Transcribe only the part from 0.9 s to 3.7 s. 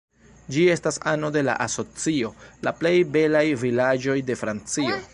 ano de la asocio La plej belaj